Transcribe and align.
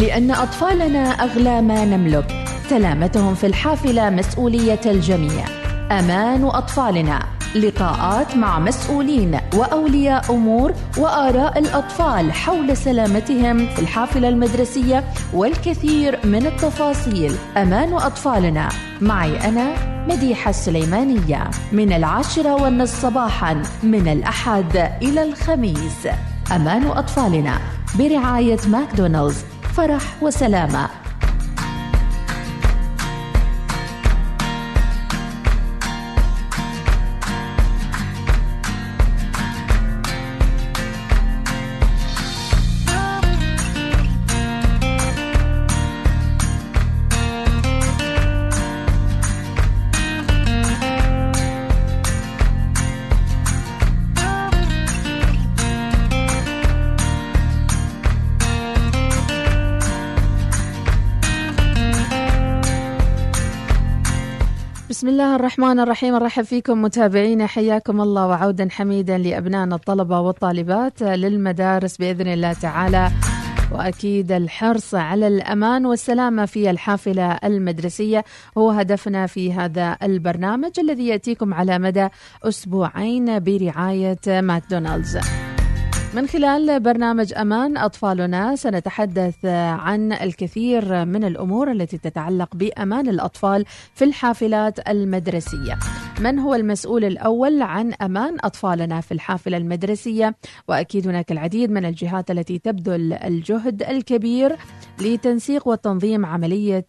لأن 0.00 0.30
أطفالنا 0.30 1.00
أغلى 1.10 1.62
ما 1.62 1.84
نملك. 1.84 2.46
سلامتهم 2.70 3.34
في 3.34 3.46
الحافلة 3.46 4.10
مسؤولية 4.10 4.80
الجميع. 4.86 5.44
أمان 5.90 6.44
أطفالنا. 6.44 7.22
لقاءات 7.54 8.36
مع 8.36 8.58
مسؤولين 8.58 9.40
وأولياء 9.54 10.34
أمور 10.34 10.72
وآراء 10.98 11.58
الأطفال 11.58 12.32
حول 12.32 12.76
سلامتهم 12.76 13.66
في 13.66 13.78
الحافلة 13.78 14.28
المدرسية 14.28 15.04
والكثير 15.34 16.18
من 16.24 16.46
التفاصيل. 16.46 17.32
أمان 17.56 17.92
أطفالنا. 17.92 18.68
معي 19.00 19.48
أنا 19.48 19.66
مديحة 20.08 20.50
السليمانية. 20.50 21.50
من 21.72 21.92
العاشرة 21.92 22.62
والنصف 22.62 23.02
صباحا 23.02 23.62
من 23.82 24.08
الأحد 24.08 24.76
إلى 25.02 25.22
الخميس. 25.22 26.08
أمان 26.54 26.86
أطفالنا. 26.86 27.58
برعاية 27.98 28.58
ماكدونالدز. 28.68 29.44
فرح 29.78 30.22
وسلامة. 30.22 31.07
بسم 65.08 65.20
الله 65.20 65.36
الرحمن 65.36 65.80
الرحيم. 65.80 66.14
نرحب 66.14 66.42
فيكم 66.42 66.82
متابعينا. 66.82 67.46
حياكم 67.46 68.00
الله 68.00 68.26
وعودا 68.26 68.68
حميدا 68.70 69.18
لأبنائنا 69.18 69.74
الطلبة 69.74 70.20
والطالبات 70.20 71.02
للمدارس 71.02 71.96
بإذن 71.96 72.28
الله 72.28 72.52
تعالى. 72.52 73.10
وأكيد 73.72 74.32
الحرص 74.32 74.94
على 74.94 75.26
الأمان 75.26 75.86
والسلامة 75.86 76.46
في 76.46 76.70
الحافلة 76.70 77.32
المدرسية 77.44 78.24
هو 78.58 78.70
هدفنا 78.70 79.26
في 79.26 79.52
هذا 79.52 79.96
البرنامج 80.02 80.70
الذي 80.78 81.06
يأتيكم 81.06 81.54
على 81.54 81.78
مدى 81.78 82.08
أسبوعين 82.44 83.38
برعاية 83.38 84.40
ماكدونالدز. 84.40 85.18
من 86.14 86.26
خلال 86.26 86.80
برنامج 86.80 87.34
أمان 87.34 87.76
أطفالنا 87.76 88.56
سنتحدث 88.56 89.44
عن 89.44 90.12
الكثير 90.12 91.04
من 91.04 91.24
الأمور 91.24 91.70
التي 91.70 91.98
تتعلق 91.98 92.56
بأمان 92.56 93.08
الأطفال 93.08 93.64
في 93.94 94.04
الحافلات 94.04 94.88
المدرسية. 94.88 95.78
من 96.20 96.38
هو 96.38 96.54
المسؤول 96.54 97.04
الأول 97.04 97.62
عن 97.62 97.92
أمان 97.92 98.36
أطفالنا 98.40 99.00
في 99.00 99.12
الحافلة 99.12 99.56
المدرسية؟ 99.56 100.34
وأكيد 100.68 101.08
هناك 101.08 101.32
العديد 101.32 101.70
من 101.70 101.84
الجهات 101.84 102.30
التي 102.30 102.58
تبذل 102.58 103.12
الجهد 103.12 103.82
الكبير 103.82 104.56
لتنسيق 105.00 105.68
وتنظيم 105.68 106.26
عملية 106.26 106.86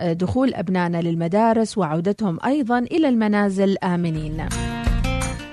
دخول 0.00 0.54
أبنائنا 0.54 1.02
للمدارس 1.02 1.78
وعودتهم 1.78 2.38
أيضا 2.44 2.78
إلى 2.78 3.08
المنازل 3.08 3.76
آمنين. 3.84 4.46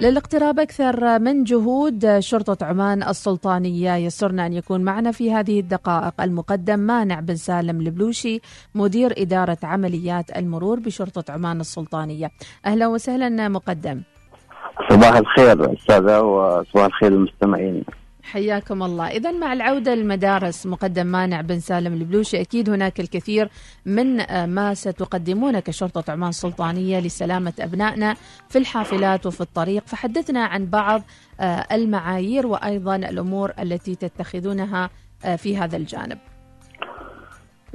للاقتراب 0.01 0.59
أكثر 0.59 1.19
من 1.19 1.43
جهود 1.43 2.19
شرطة 2.19 2.65
عمان 2.65 3.03
السلطانية 3.03 3.95
يسرنا 3.95 4.45
أن 4.45 4.53
يكون 4.53 4.81
معنا 4.81 5.11
في 5.11 5.33
هذه 5.33 5.59
الدقائق 5.59 6.21
المقدم 6.21 6.79
مانع 6.79 7.19
بن 7.19 7.35
سالم 7.35 7.81
البلوشي 7.81 8.41
مدير 8.75 9.13
إدارة 9.17 9.57
عمليات 9.63 10.37
المرور 10.37 10.79
بشرطة 10.79 11.33
عمان 11.33 11.59
السلطانية. 11.59 12.31
أهلا 12.65 12.87
وسهلا 12.87 13.47
مقدم. 13.47 14.01
صباح 14.89 15.15
الخير 15.15 15.73
أستاذة 15.73 16.21
وصباح 16.21 16.85
الخير 16.85 17.11
المستمعين 17.11 17.83
حياكم 18.23 18.83
الله. 18.83 19.07
إذا 19.07 19.31
مع 19.31 19.53
العودة 19.53 19.95
للمدارس 19.95 20.65
مقدم 20.65 21.07
مانع 21.07 21.41
بن 21.41 21.59
سالم 21.59 21.93
البلوشي. 21.93 22.41
أكيد 22.41 22.69
هناك 22.69 22.99
الكثير 22.99 23.49
من 23.85 24.17
ما 24.45 24.73
ستقدمونه 24.73 25.59
كشرطة 25.59 26.11
عمان 26.11 26.29
السلطانية 26.29 26.99
لسلامة 26.99 27.53
أبنائنا 27.59 28.15
في 28.49 28.57
الحافلات 28.57 29.25
وفي 29.25 29.41
الطريق. 29.41 29.83
فحدثنا 29.85 30.45
عن 30.45 30.65
بعض 30.65 31.03
المعايير 31.71 32.47
وأيضا 32.47 32.95
الأمور 32.95 33.51
التي 33.59 33.95
تتخذونها 33.95 34.89
في 35.37 35.57
هذا 35.57 35.77
الجانب. 35.77 36.17
آه، 36.17 36.30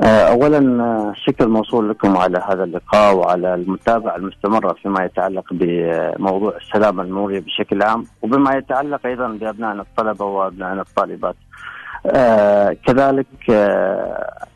اولا 0.04 0.84
آه، 0.84 1.12
شكر 1.16 1.48
موصول 1.48 1.90
لكم 1.90 2.16
على 2.16 2.38
هذا 2.48 2.64
اللقاء 2.64 3.16
وعلى 3.16 3.54
المتابعة 3.54 4.16
المستمرة 4.16 4.72
فيما 4.72 5.04
يتعلق 5.04 5.44
بموضوع 5.50 6.56
السلامه 6.56 7.02
المروريه 7.02 7.40
بشكل 7.40 7.82
عام 7.82 8.04
وبما 8.22 8.54
يتعلق 8.56 9.06
أيضا 9.06 9.28
بابنائنا 9.28 9.82
الطلبة 9.82 10.24
وابنائنا 10.24 10.80
الطالبات. 10.82 11.36
آه 12.06 12.76
كذلك 12.86 13.50
آه 13.50 14.46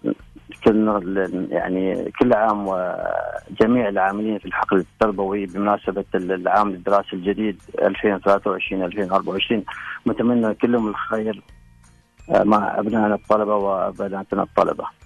يعني 1.50 2.12
كل 2.18 2.32
عام 2.32 2.66
وجميع 2.68 3.88
العاملين 3.88 4.38
في 4.38 4.44
الحقل 4.46 4.76
التربوي 4.76 5.46
بمناسبة 5.46 6.04
العام 6.14 6.68
الدراسي 6.68 7.12
الجديد 7.12 7.62
2023 7.82 8.82
2024 8.82 9.64
متمنى 10.06 10.54
كلهم 10.54 10.88
الخير 10.88 11.42
آه، 12.30 12.42
مع 12.42 12.78
أبنائنا 12.78 13.14
الطلبة 13.14 13.54
وبناتنا 13.54 14.42
الطلبة. 14.42 14.99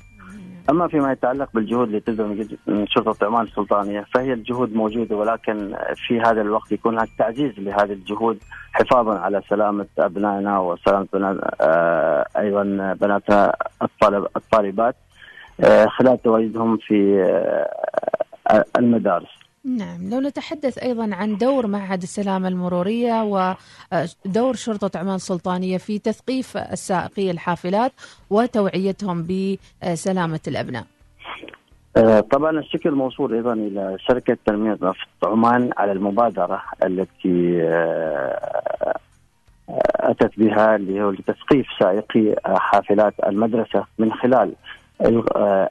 أما 0.70 0.88
فيما 0.88 1.12
يتعلق 1.12 1.48
بالجهود 1.54 1.86
اللي 1.86 2.00
تبذل 2.00 2.56
من 2.66 2.86
شرطة 2.86 3.26
عمان 3.26 3.42
السلطانية 3.47 4.04
فهي 4.14 4.32
الجهود 4.32 4.75
موجودة 4.75 5.16
ولكن 5.16 5.76
في 6.06 6.20
هذا 6.20 6.41
الوقت 6.41 6.72
يكون 6.72 6.94
هناك 6.94 7.08
تعزيز 7.19 7.52
لهذه 7.58 7.92
الجهود 7.92 8.38
حفاظا 8.72 9.19
على 9.19 9.42
سلامة 9.50 9.86
أبنائنا 9.98 10.58
وسلامة 10.58 11.06
بنات 11.12 11.36
آه 11.60 12.26
أيضا 12.38 12.62
بناتنا 13.00 13.56
الطالب 13.82 14.26
الطالبات 14.36 14.97
آه 15.60 15.86
خلال 15.86 16.22
تواجدهم 16.22 16.76
في 16.76 17.22
آه 18.50 18.64
المدارس. 18.78 19.44
نعم 19.64 20.10
لو 20.10 20.20
نتحدث 20.20 20.78
أيضا 20.78 21.14
عن 21.14 21.36
دور 21.36 21.66
معهد 21.66 22.02
السلامة 22.02 22.48
المرورية 22.48 23.22
ودور 23.22 24.54
شرطة 24.54 24.98
عمان 24.98 25.14
السلطانية 25.14 25.78
في 25.78 25.98
تثقيف 25.98 26.56
السائقي 26.56 27.30
الحافلات 27.30 27.92
وتوعيتهم 28.30 29.26
بسلامة 29.26 30.41
الأبناء. 30.48 30.84
آه، 31.97 32.20
طبعا 32.20 32.58
الشكر 32.58 32.91
موصول 32.91 33.34
أيضا 33.34 33.52
إلى 33.52 33.97
شركة 34.08 34.36
تنميه 34.47 34.78
نفط 34.82 35.08
عمان 35.25 35.70
على 35.76 35.92
المبادرة 35.92 36.62
التي 36.84 37.62
آه، 37.62 38.94
أتت 39.96 40.38
بها 40.38 40.76
اللي 40.76 41.02
هو 41.02 41.10
لتثقيف 41.10 41.66
سائقي 41.78 42.34
حافلات 42.46 43.14
المدرسة 43.26 43.84
من 43.98 44.12
خلال 44.12 44.52
آه، 45.36 45.70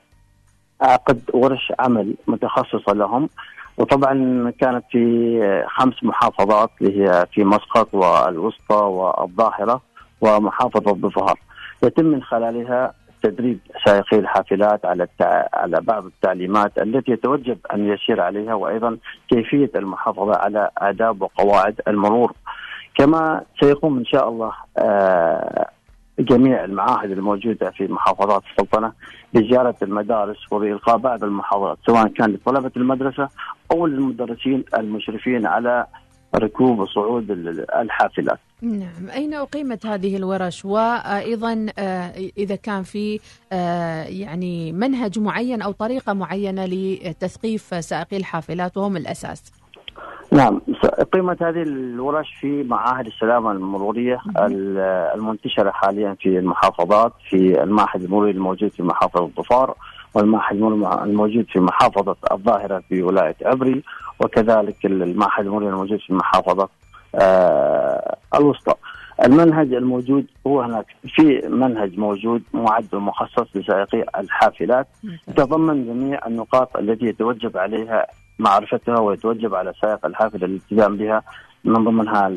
عقد 0.82 1.22
ورش 1.34 1.74
عمل 1.80 2.16
متخصصة 2.28 2.94
لهم. 2.94 3.30
وطبعا 3.78 4.50
كانت 4.60 4.84
في 4.92 5.64
خمس 5.68 6.04
محافظات 6.04 6.70
اللي 6.82 7.04
هي 7.04 7.26
في 7.34 7.44
مسقط 7.44 7.94
والوسطى 7.94 8.76
والظاهرة 8.76 9.82
ومحافظة 10.22 10.94
ظفار 10.94 11.40
يتم 11.84 12.06
من 12.06 12.24
خلالها 12.24 12.94
تدريب 13.24 13.60
سائقي 13.86 14.18
الحافلات 14.20 14.86
على 14.86 15.04
التع... 15.04 15.46
على 15.54 15.82
بعض 15.82 16.06
التعليمات 16.06 16.78
التي 16.78 17.12
يتوجب 17.12 17.58
أن 17.74 17.88
يسير 17.90 18.22
عليها 18.22 18.54
وأيضا 18.54 18.98
كيفية 19.30 19.72
المحافظة 19.76 20.36
على 20.36 20.70
آداب 20.78 21.22
وقواعد 21.22 21.82
المرور. 21.88 22.34
كما 22.98 23.42
سيقوم 23.62 23.98
إن 23.98 24.06
شاء 24.06 24.30
الله 24.30 24.52
آه 24.78 25.70
جميع 26.20 26.64
المعاهد 26.64 27.12
الموجودة 27.12 27.72
في 27.72 27.88
محافظات 27.88 28.44
السلطنة 28.52 28.92
بزياره 29.34 29.76
المدارس 29.82 30.38
وبالقاء 30.52 30.98
بعض 30.98 31.24
المحاضرات 31.24 31.78
سواء 31.86 32.08
كان 32.08 32.32
لطلبة 32.34 32.72
المدرسة 32.78 33.30
أو 33.72 33.88
للمدرسين 33.88 34.64
المشرفين 34.78 35.46
على 35.46 35.86
ركوب 36.36 36.80
وصعود 36.80 37.32
الحافلات. 37.76 38.40
نعم، 38.62 39.10
أين 39.16 39.34
أقيمت 39.34 39.86
هذه 39.86 40.16
الورش؟ 40.18 40.66
وأيضا 40.66 41.66
آه، 41.78 42.14
إذا 42.38 42.56
كان 42.56 42.84
في 42.84 43.20
آه، 43.52 44.04
يعني 44.04 44.72
منهج 44.72 45.20
معين 45.20 45.62
أو 45.62 45.72
طريقة 45.72 46.14
معينة 46.14 46.66
لتثقيف 46.66 47.86
سائقي 47.86 48.18
الحافلات 48.18 48.78
وهم 48.78 48.98
الأساس. 48.98 49.63
نعم. 50.34 50.62
قيمة 51.14 51.38
هذه 51.42 51.62
الورش 51.62 52.34
في 52.42 52.64
معاهد 52.64 53.06
السلامة 53.06 53.52
المرورية 53.52 54.20
المنتشرة 55.16 55.72
حاليا 55.72 56.16
في 56.20 56.40
المحافظات 56.40 57.14
في 57.30 57.64
المعهد 57.64 58.04
المروري 58.04 58.32
الموجود 58.32 58.72
في 58.72 58.84
محافظة 58.84 59.30
ظفار 59.38 59.76
والمعهد 60.14 60.56
الموجود 61.04 61.46
في 61.50 61.60
محافظة 61.60 62.16
الظاهرة 62.32 62.84
في 62.90 63.04
ولاية 63.04 63.36
عبري 63.46 63.84
وكذلك 64.20 64.86
المعهد 64.86 65.46
المروري 65.46 65.68
الموجود 65.68 66.00
في 66.00 66.14
محافظة 66.14 66.70
آه 67.16 68.18
الوسطى. 68.36 68.74
المنهج 69.26 69.74
الموجود 69.74 70.26
هو 70.48 70.62
هناك. 70.62 70.86
في 71.16 71.48
منهج 71.50 72.00
موجود 72.00 72.42
معد 72.54 72.96
ومخصص 72.96 73.56
لسائقي 73.56 74.06
الحافلات. 74.20 74.88
يتضمن 75.28 75.86
جميع 75.86 76.28
النقاط 76.28 76.78
التي 76.78 77.06
يتوجب 77.06 77.58
عليها 77.58 78.08
معرفتها 78.40 79.00
ويتوجب 79.00 79.56
على 79.56 79.74
سائق 79.82 80.06
الحافله 80.06 80.46
الالتزام 80.46 80.98
بها 80.98 81.24
من 81.64 81.84
ضمنها 81.84 82.28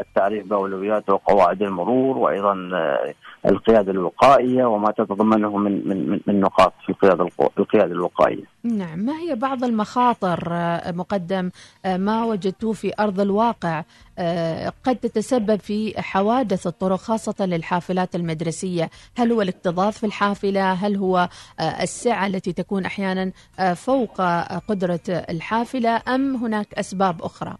التعريف 0.00 0.46
باولويات 0.46 1.10
وقواعد 1.10 1.62
المرور 1.62 2.18
وأيضا 2.18 2.70
آه، 2.74 3.14
القيادة 3.46 3.92
الوقائية 3.92 4.64
وما 4.64 4.90
تتضمنه 4.90 5.56
من 5.56 5.88
من 5.88 6.20
من 6.26 6.40
نقاط 6.40 6.72
في 6.86 6.88
القيادة 6.88 7.28
القيادة 7.58 7.92
الوقائية. 7.92 8.44
نعم، 8.64 8.98
ما 8.98 9.12
هي 9.18 9.34
بعض 9.34 9.64
المخاطر 9.64 10.48
آه، 10.52 10.92
مقدم 10.92 11.50
آه، 11.84 11.96
ما 11.96 12.24
وجدتوه 12.24 12.72
في 12.72 12.92
أرض 13.00 13.20
الواقع 13.20 13.84
قد 14.84 14.96
تتسبب 14.96 15.60
في 15.60 16.02
حوادث 16.02 16.66
الطرق 16.66 16.96
خاصة 16.96 17.46
للحافلات 17.46 18.16
المدرسية، 18.16 18.90
هل 19.18 19.32
هو 19.32 19.42
الاكتظاظ 19.42 19.92
في 19.92 20.06
الحافلة؟ 20.06 20.72
هل 20.72 20.96
هو 20.96 21.28
السعة 21.60 22.26
التي 22.26 22.52
تكون 22.52 22.84
أحيانا 22.84 23.32
فوق 23.74 24.20
قدرة 24.68 25.00
الحافلة 25.08 26.02
أم 26.08 26.36
هناك 26.36 26.74
أسباب 26.74 27.22
أخرى؟ 27.22 27.56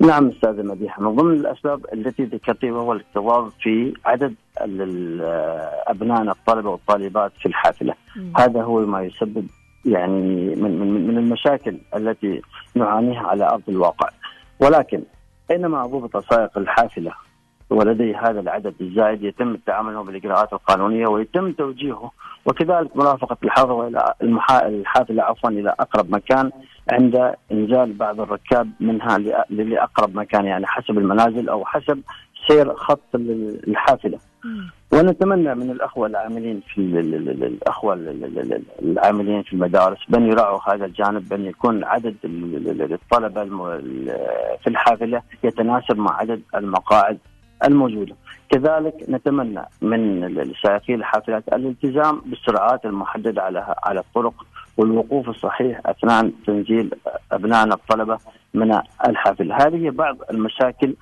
نعم 0.00 0.28
أستاذة 0.28 0.62
مديحة. 0.62 1.02
من 1.02 1.16
ضمن 1.16 1.34
الأسباب 1.34 1.86
التي 1.92 2.24
ذكرتها 2.24 2.70
هو 2.70 2.92
الاكتظاظ 2.92 3.52
في 3.60 3.94
عدد 4.04 4.34
ابنائنا 5.88 6.32
الطلبة 6.32 6.70
والطالبات 6.70 7.32
في 7.38 7.46
الحافلة. 7.46 7.94
مم. 8.16 8.32
هذا 8.36 8.62
هو 8.62 8.86
ما 8.86 9.02
يسبب 9.02 9.46
يعني 9.84 10.54
من 10.56 10.80
من 10.80 11.06
من 11.06 11.18
المشاكل 11.18 11.78
التي 11.96 12.42
نعانيها 12.74 13.20
على 13.26 13.44
أرض 13.44 13.62
الواقع. 13.68 14.08
ولكن 14.60 15.02
أينما 15.50 15.86
ضبط 15.86 16.16
سائق 16.16 16.58
الحافلة 16.58 17.12
ولديه 17.70 18.30
هذا 18.30 18.40
العدد 18.40 18.74
الزائد 18.80 19.22
يتم 19.22 19.54
التعامل 19.54 20.04
بالإجراءات 20.04 20.52
القانونية 20.52 21.06
ويتم 21.06 21.52
توجيهه 21.52 22.10
وكذلك 22.46 22.96
مرافقة 22.96 23.36
الحافلة 23.44 23.88
إلى 23.88 24.14
الحافلة 24.68 25.22
عفوا 25.22 25.50
إلى 25.50 25.74
أقرب 25.80 26.10
مكان 26.10 26.50
عند 26.92 27.34
إنزال 27.52 27.92
بعض 27.92 28.20
الركاب 28.20 28.70
منها 28.80 29.18
لأقرب 29.50 30.16
مكان 30.16 30.44
يعني 30.44 30.66
حسب 30.66 30.98
المنازل 30.98 31.48
أو 31.48 31.64
حسب 31.64 32.00
سير 32.48 32.74
خط 32.74 33.14
الحافلة. 33.14 34.18
ونتمنى 34.92 35.54
من 35.54 35.70
الأخوة 35.70 36.06
العاملين 36.06 36.62
في 36.74 36.78
الأخوة 36.78 37.94
العاملين 38.82 39.42
في 39.42 39.52
المدارس 39.52 39.98
بأن 40.08 40.26
يراعوا 40.26 40.74
هذا 40.74 40.84
الجانب 40.84 41.28
بأن 41.28 41.44
يكون 41.44 41.84
عدد 41.84 42.14
الطلبة 42.92 43.44
في 44.62 44.66
الحافلة 44.66 45.22
يتناسب 45.44 45.98
مع 45.98 46.16
عدد 46.16 46.42
المقاعد 46.54 47.18
الموجودة. 47.64 48.16
كذلك 48.50 48.94
نتمنى 49.08 49.62
من 49.82 50.54
سائقي 50.62 50.94
الحافلات 50.94 51.48
الالتزام 51.52 52.20
بالسرعات 52.26 52.84
المحددة 52.84 53.42
على 53.42 53.74
على 53.84 54.00
الطرق 54.00 54.46
والوقوف 54.76 55.28
الصحيح 55.28 55.80
أثناء 55.86 56.30
تنزيل 56.46 56.90
ابنائنا 57.32 57.74
الطلبة 57.74 58.18
من 58.54 58.80
الحافله، 59.08 59.66
هذه 59.66 59.90
بعض 59.90 60.16
المشاكل 60.30 60.94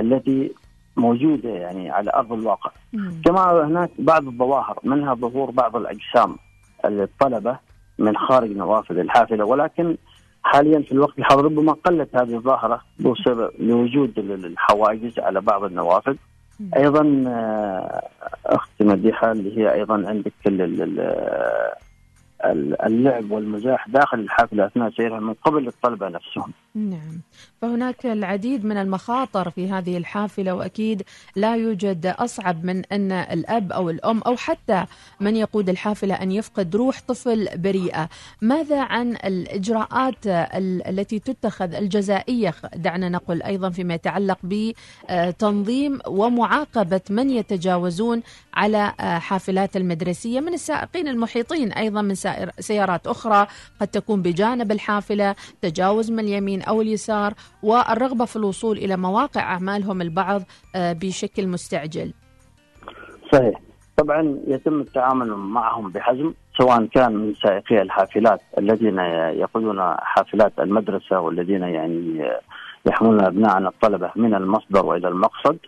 التي 0.00 0.52
موجودة 0.96 1.48
يعني 1.48 1.90
على 1.90 2.10
أرض 2.14 2.32
الواقع. 2.32 2.70
كما 3.24 3.66
هناك 3.66 3.90
بعض 3.98 4.26
الظواهر 4.26 4.78
منها 4.84 5.14
ظهور 5.14 5.50
بعض 5.50 5.76
الأجسام 5.76 6.36
للطلبه 6.84 7.58
من 7.98 8.16
خارج 8.16 8.56
نوافذ 8.56 8.98
الحافلة. 8.98 9.44
ولكن 9.44 9.96
حاليا 10.42 10.80
في 10.80 10.92
الوقت 10.92 11.18
الحاضر 11.18 11.44
ربما 11.44 11.72
قلت 11.72 12.16
هذه 12.16 12.34
الظاهرة 12.34 12.80
بسبب 13.00 13.50
لوجود 13.58 14.18
الحواجز 14.18 15.18
على 15.18 15.40
بعض 15.40 15.64
النوافذ. 15.64 16.16
أيضا 16.76 17.24
آه، 17.26 18.08
أختي 18.46 18.84
مديحة 18.84 19.32
اللي 19.32 19.58
هي 19.58 19.74
أيضا 19.74 20.08
عندك 20.08 20.32
اللعب 22.86 23.30
والمزاح 23.30 23.88
داخل 23.88 24.18
الحافله 24.18 24.66
أثناء 24.66 24.90
سيرها 24.90 25.20
من 25.20 25.34
قبل 25.34 25.68
الطلبة 25.68 26.08
نفسهم. 26.08 26.52
نعم، 26.74 27.20
فهناك 27.62 28.06
العديد 28.06 28.64
من 28.64 28.76
المخاطر 28.76 29.50
في 29.50 29.70
هذه 29.70 29.96
الحافلة 29.96 30.54
وأكيد 30.54 31.02
لا 31.36 31.56
يوجد 31.56 32.06
أصعب 32.06 32.64
من 32.64 32.82
أن 32.92 33.12
الأب 33.12 33.72
أو 33.72 33.90
الأم 33.90 34.18
أو 34.18 34.36
حتى 34.36 34.84
من 35.20 35.36
يقود 35.36 35.68
الحافلة 35.68 36.14
أن 36.14 36.32
يفقد 36.32 36.76
روح 36.76 37.00
طفل 37.08 37.48
بريئة. 37.56 38.08
ماذا 38.42 38.80
عن 38.82 39.10
الإجراءات 39.10 40.26
التي 40.26 41.18
تتخذ 41.18 41.74
الجزائية 41.74 42.54
دعنا 42.74 43.08
نقول 43.08 43.42
أيضا 43.42 43.70
فيما 43.70 43.94
يتعلق 43.94 44.38
بتنظيم 44.42 45.98
ومعاقبة 46.06 47.00
من 47.10 47.30
يتجاوزون 47.30 48.22
على 48.54 48.92
حافلات 49.00 49.76
المدرسية 49.76 50.40
من 50.40 50.54
السائقين 50.54 51.08
المحيطين 51.08 51.72
أيضا 51.72 52.02
من 52.02 52.14
سيارات 52.58 53.06
أخرى 53.06 53.46
قد 53.80 53.88
تكون 53.88 54.22
بجانب 54.22 54.72
الحافلة 54.72 55.34
تجاوز 55.62 56.10
من 56.10 56.18
اليمين 56.18 56.62
أو 56.62 56.82
اليسار 56.82 57.34
والرغبة 57.62 58.24
في 58.24 58.36
الوصول 58.36 58.78
إلى 58.78 58.96
مواقع 58.96 59.40
أعمالهم 59.40 60.02
البعض 60.02 60.42
آه، 60.76 60.92
بشكل 60.92 61.46
مستعجل. 61.46 62.12
صحيح. 63.32 63.60
طبعا 63.96 64.38
يتم 64.46 64.80
التعامل 64.80 65.30
معهم 65.30 65.90
بحزم 65.90 66.32
سواء 66.58 66.86
كان 66.86 67.16
من 67.16 67.34
سائقي 67.34 67.82
الحافلات 67.82 68.40
الذين 68.58 68.98
يقودون 69.42 69.80
حافلات 69.98 70.52
المدرسة 70.58 71.20
والذين 71.20 71.62
يعني 71.62 72.30
يحملون 72.86 73.20
ابنائنا 73.24 73.68
الطلبة 73.68 74.10
من 74.16 74.34
المصدر 74.34 74.86
وإلى 74.86 75.08
المقصد 75.08 75.58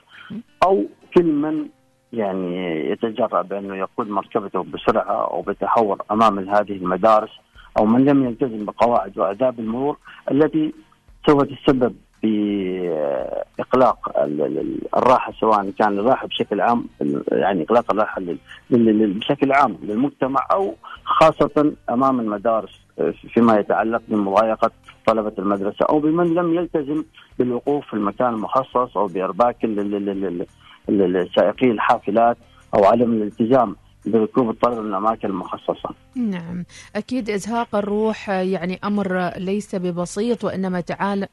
أو 0.65 0.85
كل 1.15 1.25
من 1.25 1.69
يعني 2.13 2.91
يتجرأ 2.91 3.43
بأنه 3.43 3.77
يقود 3.77 4.09
مركبته 4.09 4.63
بسرعة 4.63 5.31
أو 5.31 5.43
بتهور 5.43 6.03
أمام 6.11 6.39
هذه 6.39 6.73
المدارس 6.73 7.31
أو 7.79 7.85
من 7.87 8.05
لم 8.05 8.25
يلتزم 8.25 8.65
بقواعد 8.65 9.19
وآداب 9.19 9.61
المرور 9.61 9.99
التي 10.31 10.75
سوف 11.27 11.43
تسبب 11.43 11.95
بإقلاق 12.23 14.13
الراحة 14.97 15.33
سواء 15.41 15.71
كان 15.71 15.99
الراحة 15.99 16.27
بشكل 16.27 16.61
عام 16.61 16.85
يعني 17.33 17.67
إغلاق 17.71 17.91
الراحة 17.93 18.23
بشكل 18.61 19.53
عام 19.53 19.77
للمجتمع 19.83 20.47
أو 20.53 20.75
خاصة 21.05 21.73
أمام 21.91 22.21
المدارس 22.21 22.81
فيما 23.35 23.59
يتعلق 23.59 24.03
بمضايقة 24.09 24.71
طلبة 25.07 25.33
المدرسة 25.39 25.87
أو 25.91 25.99
بمن 25.99 26.35
لم 26.35 26.55
يلتزم 26.55 27.05
بالوقوف 27.39 27.87
في 27.87 27.95
المكان 27.95 28.35
المخصص 28.35 28.97
أو 28.97 29.07
بإرباك 29.07 29.57
سائقي 31.37 31.71
الحافلات 31.71 32.37
أو 32.75 32.85
عدم 32.85 33.13
الالتزام 33.13 33.77
بركوب 34.07 34.51
الطلبه 34.51 34.81
من 34.81 34.89
الأماكن 34.89 35.29
المخصصة. 35.29 35.91
نعم، 36.15 36.65
أكيد 36.97 37.31
إزهاق 37.31 37.77
الروح 37.77 38.29
يعني 38.31 38.79
أمر 38.85 39.31
ليس 39.39 39.75
ببسيط 39.75 40.45
وإنما 40.45 40.83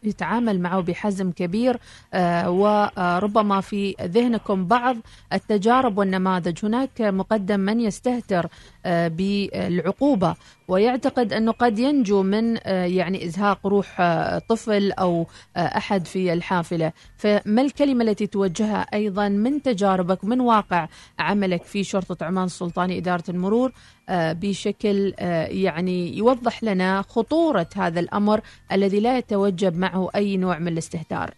يتعامل 0.03 0.61
معه 0.61 0.81
بحزم 0.81 1.31
كبير 1.31 1.77
آه، 2.13 2.51
وربما 2.51 3.61
في 3.61 3.95
ذهنكم 4.01 4.65
بعض 4.65 4.97
التجارب 5.33 5.97
والنماذج، 5.97 6.65
هناك 6.65 7.01
مقدم 7.01 7.59
من 7.59 7.79
يستهتر 7.79 8.47
آه، 8.85 9.07
بالعقوبة 9.07 10.35
ويعتقد 10.69 11.33
أنه 11.33 11.51
قد 11.51 11.79
ينجو 11.79 12.23
من 12.23 12.57
آه، 12.63 12.85
يعني 12.85 13.25
إزهاق 13.25 13.67
روح 13.67 14.01
طفل 14.49 14.91
أو 14.91 15.27
أحد 15.57 16.05
في 16.05 16.33
الحافلة، 16.33 16.91
فما 17.17 17.61
الكلمة 17.61 18.03
التي 18.03 18.27
توجهها 18.27 18.81
أيضا 18.93 19.29
من 19.29 19.61
تجاربك 19.61 20.25
من 20.25 20.39
واقع 20.39 20.87
عملك 21.19 21.63
في 21.63 21.83
شرطة 21.83 22.25
عمان 22.25 22.45
السلطاني 22.45 22.97
إدارة 22.97 23.23
المرور 23.29 23.71
آه، 24.09 24.33
بشكل 24.33 25.13
آه، 25.19 25.45
يعني 25.45 26.17
يوضح 26.17 26.63
لنا 26.63 27.01
خطورة 27.01 27.67
هذا 27.75 27.99
الأمر 27.99 28.41
الذي 28.71 28.99
لا 28.99 29.17
يتوجب 29.17 29.77
معه 29.77 30.09
أي 30.15 30.37
نوع 30.37 30.59
من 30.59 30.67
الاستهتار؟ 30.67 31.29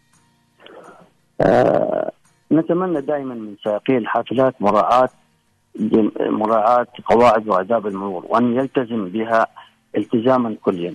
آه، 1.42 2.12
نتمنى 2.52 3.02
دائما 3.02 3.34
من 3.36 3.56
سائقي 3.64 3.98
الحافلات 3.98 4.62
مراعاة 4.62 5.10
مراعاة 6.20 6.88
قواعد 7.06 7.48
وآداب 7.48 7.88
المرور 7.88 8.26
وأن 8.30 8.56
يلتزم 8.56 9.06
بها 9.10 9.48
التزاما 9.98 10.56
كليا 10.62 10.94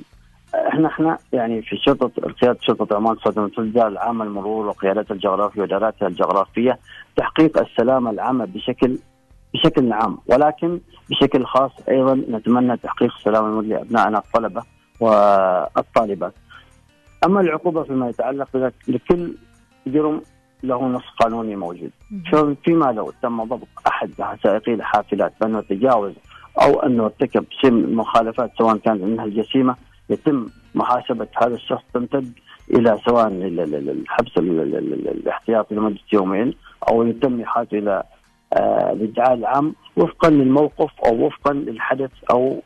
إحنا 0.69 0.89
إحنا 0.89 1.19
يعني 1.33 1.63
في 1.63 1.77
شرطه 1.77 2.09
قياده 2.43 2.59
شرطة 2.61 2.97
عمان 2.97 3.17
الاداره 3.59 3.89
العامه 3.89 4.25
المرور 4.25 4.67
وقيادات 4.67 5.11
الجغرافية 5.11 5.61
واداراتها 5.61 6.09
الجغرافية 6.09 6.79
تحقيق 7.17 7.59
السلامه 7.59 8.11
العامه 8.11 8.45
بشكل 8.45 8.99
بشكل 9.55 9.93
عام 9.93 10.19
ولكن 10.27 10.81
بشكل 11.11 11.45
خاص 11.45 11.71
أيضا 11.89 12.15
نتمنى 12.15 12.77
تحقيق 12.77 13.15
السلام 13.19 13.61
لابنائنا 13.63 14.19
الطلبة 14.19 14.63
والطالبات. 15.01 16.33
أما 17.25 17.41
العقوبة 17.41 17.83
فيما 17.83 18.09
يتعلق 18.09 18.49
بذلك 18.55 18.75
لكل 18.89 19.35
جرم 19.87 20.23
له 20.63 20.89
نص 20.89 21.05
قانوني 21.21 21.57
موجود. 21.57 21.91
فيما 22.65 22.93
لو 22.93 23.13
تم 23.23 23.45
ضبط 23.45 23.69
أحد 23.87 24.11
سائقي 24.43 24.75
الحافلات 24.75 25.33
بانه 25.41 25.61
تجاوز 25.61 26.13
أو 26.63 26.81
انه 26.81 27.05
ارتكب 27.05 27.45
شيء 27.61 27.71
من 27.71 27.85
المخالفات 27.85 28.51
سواء 28.59 28.77
كانت 28.77 29.03
منها 29.03 29.25
الجسيمه 29.25 29.77
يتم 30.11 30.47
محاسبة 30.75 31.27
هذا 31.43 31.55
الشخص 31.55 31.83
تمتد 31.95 32.33
إلى 32.71 32.99
سواء 33.07 33.29
الحبس 33.29 34.39
الاحتياطي 34.39 35.75
لمدة 35.75 35.99
يومين 36.13 36.55
أو 36.89 37.03
يتم 37.03 37.41
احالته 37.41 37.79
إلى 37.79 38.03
الإدعاء 38.93 39.35
العام 39.35 39.75
وفقا 39.97 40.31
للموقف 40.31 40.91
أو 41.07 41.27
وفقا 41.27 41.53
للحدث 41.53 42.11
أو 42.31 42.63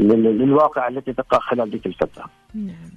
للواقع 0.00 0.88
التي 0.88 1.12
تقع 1.12 1.38
خلال 1.38 1.70
تلك 1.70 1.86
الفترة. 1.86 2.24
نعم. 2.54 2.90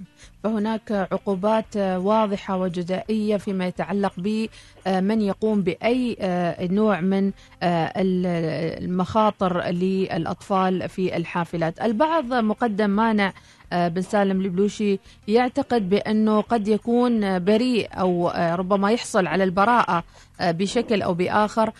فهناك 0.44 0.92
عقوبات 0.92 1.78
واضحة 1.78 2.58
وجزائية 2.58 3.38
فيما 3.38 3.68
يتعلق 3.68 4.14
بمن 4.18 5.22
يقوم 5.22 5.62
بأي 5.62 6.18
نوع 6.62 7.02
من 7.02 7.32
المخاطر 7.64 9.66
للأطفال 9.66 10.90
في 10.90 11.18
الحافلات. 11.18 11.82
البعض 11.82 12.34
مقدم 12.34 12.90
مانع 12.90 13.34
بن 13.72 14.02
سالم 14.02 14.42
البلوشي 14.42 15.00
يعتقد 15.28 15.90
بأنه 15.90 16.42
قد 16.42 16.68
يكون 16.68 17.44
بريء 17.44 17.90
أو 17.94 18.32
ربما 18.36 18.92
يحصل 18.92 19.28
على 19.28 19.44
البراءة 19.44 20.04
بشكل 20.42 21.02
أو 21.02 21.14
بآخر 21.14 21.72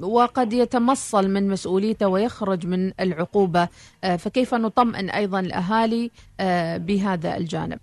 وقد 0.00 0.52
يتمصل 0.52 1.30
من 1.30 1.48
مسؤوليته 1.48 2.08
ويخرج 2.08 2.66
من 2.66 2.92
العقوبة. 3.00 3.68
فكيف 4.18 4.54
نطمئن 4.54 5.10
أيضا 5.10 5.40
الأهالي؟ 5.40 6.10
بهذا 6.78 7.36
الجانب. 7.36 7.78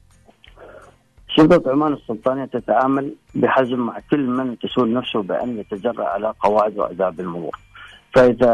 شرطة 1.28 1.72
عمان 1.72 1.94
السلطانية 1.94 2.46
تتعامل 2.46 3.16
بحزم 3.36 3.80
مع 3.80 4.00
كل 4.12 4.20
من 4.20 4.60
تسول 4.60 4.94
نفسه 4.94 5.22
بأن 5.22 5.58
يتجرأ 5.58 6.06
على 6.06 6.34
قواعد 6.40 6.78
وآداب 6.78 7.20
المرور. 7.20 7.60
فإذا 8.14 8.54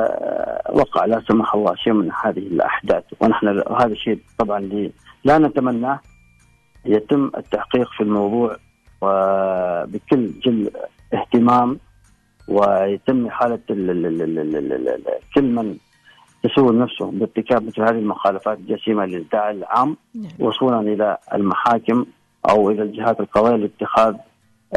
وقع 0.69 1.05
لا 1.05 1.21
سمح 1.27 1.53
الله 1.55 1.75
شيء 1.75 1.93
من 1.93 2.11
هذه 2.23 2.39
الأحداث 2.39 3.03
ونحن 3.19 3.47
هذا 3.79 3.91
الشيء 3.91 4.19
طبعا 4.37 4.89
لا 5.23 5.37
نتمناه 5.37 5.99
يتم 6.85 7.31
التحقيق 7.37 7.89
في 7.91 8.03
الموضوع 8.03 8.57
وبكل 9.01 10.31
جل 10.39 10.71
اهتمام 11.13 11.79
ويتم 12.47 13.29
حالة 13.29 13.59
كل 15.35 15.55
من 15.55 15.77
يسوي 16.51 16.77
نفسه 16.77 17.11
بارتكاب 17.11 17.67
مثل 17.67 17.81
هذه 17.81 17.99
المخالفات 17.99 18.57
الجسيمه 18.57 19.05
للداعي 19.05 19.51
العام 19.51 19.97
نعم. 20.15 20.31
وصولا 20.39 20.79
إلى 20.79 21.17
المحاكم 21.33 22.05
أو 22.49 22.71
إلى 22.71 22.83
الجهات 22.83 23.19
القضائية 23.19 23.55
لاتخاذ 23.55 24.15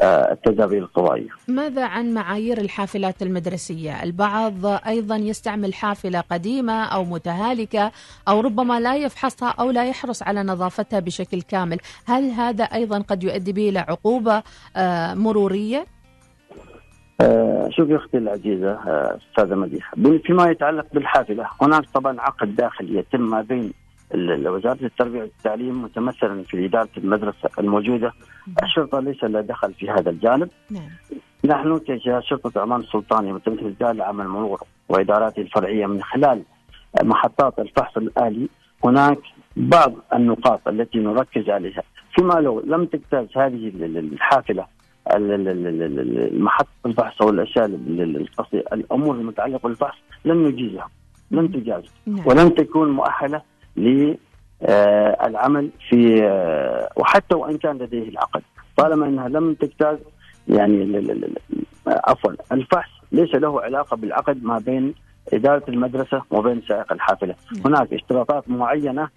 آه، 0.03 0.33
التدابير 0.33 0.83
القضائية. 0.83 1.29
ماذا 1.49 1.85
عن 1.85 2.15
معايير 2.15 2.59
الحافلات 2.59 3.23
المدرسية؟ 3.23 4.03
البعض 4.03 4.67
أيضا 4.67 5.17
يستعمل 5.17 5.75
حافلة 5.75 6.21
قديمة 6.21 6.85
أو 6.85 7.05
متهالكة 7.05 7.93
أو 8.29 8.41
ربما 8.41 8.81
لا 8.81 8.97
يفحصها 8.97 9.49
أو 9.49 9.71
لا 9.71 9.85
يحرص 9.85 10.23
على 10.23 10.43
نظافتها 10.43 11.01
بشكل 11.01 11.43
كامل، 11.43 11.79
هل 12.07 12.31
هذا 12.31 12.65
أيضا 12.65 12.99
قد 12.99 13.25
يؤدي 13.25 13.53
به 13.53 13.69
إلى 13.69 13.79
عقوبة 13.79 14.43
آه، 14.77 15.15
مرورية؟ 15.15 15.87
آه 17.21 17.69
شوفي 17.71 17.97
أختي 17.97 18.19
العزيزة 18.19 18.71
آه 18.71 19.19
أستاذة 19.31 19.55
مديحة. 19.55 19.97
فيما 20.25 20.51
يتعلق 20.51 20.87
بالحافلة 20.93 21.47
هناك 21.63 21.85
طبعا 21.95 22.21
عقد 22.21 22.57
داخلي 22.57 22.99
يتم 22.99 23.21
ما 23.21 23.43
بين 23.43 23.73
وزارة 24.15 24.85
التربية 24.85 25.21
والتعليم 25.21 25.83
متمثلا 25.83 26.43
في 26.43 26.65
إدارة 26.67 26.89
المدرسة 26.97 27.49
الموجودة. 27.59 28.13
الشرطة 28.63 29.01
ليس 29.01 29.25
لها 29.25 29.41
دخل 29.41 29.75
في 29.75 29.91
هذا 29.91 30.11
الجانب. 30.11 30.49
نعم. 30.71 30.89
نحن 31.45 31.81
شرطة 32.21 32.61
عمان 32.61 32.81
السلطانيه 32.81 33.33
متمثل 33.33 33.67
الدار 33.67 33.91
العام 33.91 34.21
المرور 34.21 34.61
واداراته 34.89 35.41
الفرعية 35.41 35.87
من 35.87 36.03
خلال 36.03 36.43
محطات 37.03 37.59
الفحص 37.59 37.97
الآلي. 37.97 38.49
هناك 38.85 39.19
بعض 39.57 39.93
النقاط 40.15 40.69
التي 40.69 40.99
نركز 40.99 41.51
عليها. 41.51 41.83
فيما 42.15 42.35
لو 42.35 42.61
لم 42.61 42.85
تجتاز 42.85 43.27
هذه 43.37 43.73
الحافلة 43.85 44.67
محطة 46.33 46.69
الفحص 46.87 47.23
أو 47.23 47.31
الاشياء 47.31 47.67
الأمور 48.73 49.15
المتعلقة 49.15 49.69
بالفحص 49.69 49.99
لن 50.25 50.45
نجيزها 50.45 50.89
لن 51.31 51.53
تجاز. 51.53 51.83
نعم. 52.07 52.27
ولن 52.27 52.55
تكون 52.55 52.91
مؤهلة 52.91 53.43
للعمل 53.77 55.71
في 55.89 56.25
آه، 56.25 56.89
وحتى 56.97 57.35
وإن 57.35 57.59
كان 57.59 57.79
لديه 57.79 58.09
العقد. 58.09 58.43
طالما 58.77 59.07
إنها 59.07 59.29
لم 59.29 59.55
تجتاز 59.55 59.99
يعني 60.49 61.05
عفوا 61.87 62.33
الفحص 62.53 62.91
ليس 63.13 63.35
له 63.35 63.63
علاقة 63.63 63.97
بالعقد 63.97 64.45
ما 64.45 64.59
بين 64.59 64.95
إدارة 65.33 65.65
المدرسة 65.69 66.23
وبين 66.31 66.63
سائق 66.69 66.93
الحافلة، 66.93 67.35
نعم. 67.57 67.63
هناك 67.67 67.93
اشتراطات 67.93 68.51
معينة 68.51 69.09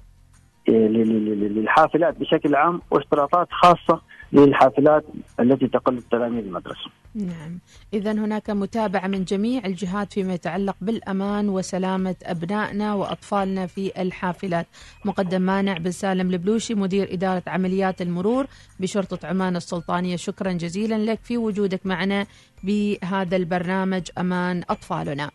آه، 0.70 0.72
للحافلات 0.72 2.20
بشكل 2.20 2.56
عام 2.56 2.82
واشتراطات 2.92 3.48
خاصة 3.52 4.02
للحافلات 4.34 5.06
التي 5.40 5.68
تقل 5.68 6.02
تلاميذ 6.02 6.46
المدرسة. 6.46 6.90
نعم، 7.16 7.60
اذا 7.94 8.12
هناك 8.12 8.50
متابعة 8.50 9.08
من 9.08 9.24
جميع 9.24 9.66
الجهات 9.66 10.14
فيما 10.14 10.34
يتعلق 10.34 10.76
بالأمان 10.82 11.50
وسلامة 11.50 12.16
أبنائنا 12.24 12.94
وأطفالنا 12.94 13.68
في 13.68 14.02
الحافلات. 14.02 14.68
مقدم 15.06 15.42
مانع 15.42 15.78
بن 15.78 15.92
سالم 15.92 16.30
البلوشي 16.30 16.76
مدير 16.76 17.14
إدارة 17.14 17.44
عمليات 17.48 18.02
المرور 18.02 18.46
بشرطة 18.80 19.28
عمان 19.28 19.56
السلطانية، 19.56 20.16
شكرا 20.16 20.52
جزيلا 20.52 21.12
لك 21.12 21.20
في 21.24 21.38
وجودك 21.38 21.86
معنا 21.86 22.26
بهذا 22.64 23.36
البرنامج 23.36 24.02
أمان 24.18 24.64
أطفالنا. 24.70 25.30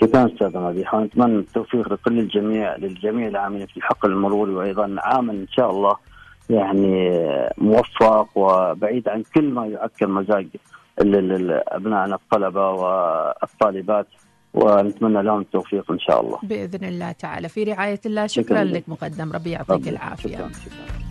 شكرا 0.00 0.26
أستاذ 0.26 0.58
مديحة 0.58 0.98
ونتمنى 0.98 1.38
التوفيق 1.38 1.92
لكل 1.92 2.18
الجميع 2.18 2.76
للجميع 2.76 3.28
العاملين 3.28 3.66
في 3.66 3.76
الحق 3.76 4.06
المروري 4.06 4.52
وأيضا 4.52 4.96
عاما 4.98 5.32
إن 5.32 5.46
شاء 5.50 5.70
الله 5.70 5.96
يعني 6.50 7.20
موفق 7.58 8.28
وبعيد 8.34 9.08
عن 9.08 9.22
كل 9.34 9.44
ما 9.44 9.66
يعكر 9.66 10.06
مزاج 10.06 10.46
ابنائنا 10.98 12.14
الطلبة 12.14 12.70
والطالبات 12.70 14.06
ونتمنى 14.54 15.22
لهم 15.22 15.40
التوفيق 15.40 15.90
إن 15.90 15.98
شاء 15.98 16.20
الله. 16.20 16.38
بإذن 16.42 16.88
الله 16.88 17.12
تعالى 17.12 17.48
في 17.48 17.64
رعاية 17.64 18.00
الله 18.06 18.26
شكرا, 18.26 18.44
شكرا 18.44 18.64
لك 18.64 18.88
مقدم 18.88 19.32
ربي 19.32 19.50
يعطيك 19.50 19.88
العافية. 19.88 20.36
شكرا 20.36 20.48
شكرا. 20.48 21.03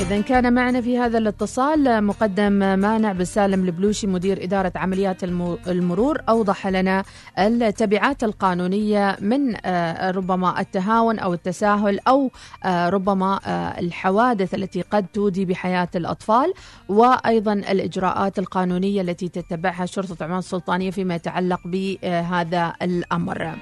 إذا 0.00 0.20
كان 0.20 0.52
معنا 0.52 0.80
في 0.80 0.98
هذا 0.98 1.18
الاتصال 1.18 2.04
مقدم 2.04 2.52
مانع 2.52 3.12
بسالم 3.12 3.64
البلوشي 3.64 4.06
مدير 4.06 4.44
إدارة 4.44 4.72
عمليات 4.76 5.24
المرور 5.68 6.20
أوضح 6.28 6.66
لنا 6.66 7.04
التبعات 7.38 8.24
القانونية 8.24 9.16
من 9.20 9.66
آه، 9.66 10.10
ربما 10.10 10.60
التهاون 10.60 11.18
أو 11.18 11.34
التساهل 11.34 11.98
أو 12.08 12.30
آه، 12.64 12.88
ربما 12.88 13.40
آه، 13.46 13.80
الحوادث 13.80 14.54
التي 14.54 14.82
قد 14.82 15.06
تودي 15.06 15.44
بحياة 15.44 15.88
الأطفال 15.94 16.52
وأيضا 16.88 17.52
الإجراءات 17.52 18.38
القانونية 18.38 19.00
التي 19.00 19.28
تتبعها 19.28 19.86
شرطة 19.86 20.24
عمان 20.24 20.38
السلطانية 20.38 20.90
فيما 20.90 21.14
يتعلق 21.14 21.60
بهذا 21.64 22.74
الأمر. 22.82 23.58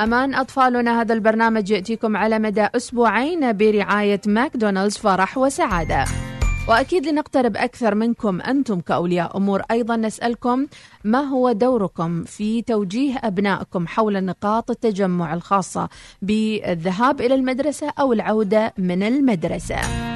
أمان 0.00 0.34
أطفالنا 0.34 1.00
هذا 1.00 1.14
البرنامج 1.14 1.70
يأتيكم 1.70 2.16
على 2.16 2.38
مدى 2.38 2.66
أسبوعين 2.76 3.56
برعاية 3.56 4.20
ماكدونالدز 4.26 4.96
فرح 4.96 5.38
وسعادة. 5.38 6.04
وأكيد 6.68 7.06
لنقترب 7.06 7.56
أكثر 7.56 7.94
منكم 7.94 8.40
أنتم 8.40 8.80
كأولياء 8.80 9.36
أمور. 9.36 9.62
أيضا 9.70 9.96
نسألكم 9.96 10.66
ما 11.04 11.20
هو 11.20 11.52
دوركم 11.52 12.24
في 12.24 12.62
توجيه 12.62 13.18
أبنائكم 13.24 13.86
حول 13.86 14.24
نقاط 14.24 14.70
التجمع 14.70 15.34
الخاصة 15.34 15.88
بالذهاب 16.22 17.20
إلى 17.20 17.34
المدرسة 17.34 17.92
أو 18.00 18.12
العودة 18.12 18.72
من 18.78 19.02
المدرسة؟ 19.02 20.09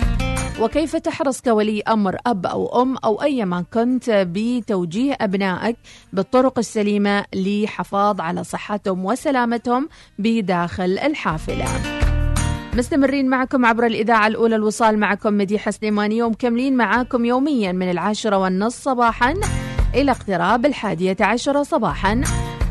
وكيف 0.60 0.96
تحرص 0.96 1.40
كولي 1.40 1.82
أمر 1.82 2.16
أب 2.26 2.46
أو 2.46 2.82
أم 2.82 2.96
أو 2.96 3.22
أيما 3.22 3.64
كنت 3.74 4.10
بتوجيه 4.10 5.16
أبنائك 5.20 5.76
بالطرق 6.12 6.58
السليمة 6.58 7.24
لحفاظ 7.34 8.20
على 8.20 8.44
صحتهم 8.44 9.04
وسلامتهم 9.04 9.88
بداخل 10.18 10.98
الحافلة. 10.98 11.64
مستمرين 12.74 13.28
معكم 13.28 13.66
عبر 13.66 13.86
الإذاعة 13.86 14.26
الأولى 14.26 14.56
الوصال 14.56 14.98
معكم 14.98 15.34
مديحة 15.34 15.70
سليمانية 15.70 16.24
ومكملين 16.24 16.76
معاكم 16.76 17.24
يوميا 17.24 17.72
من 17.72 17.90
العاشرة 17.90 18.36
والنص 18.36 18.76
صباحا 18.76 19.34
إلى 19.94 20.10
اقتراب 20.10 20.66
الحادية 20.66 21.16
عشرة 21.20 21.62
صباحا. 21.62 22.22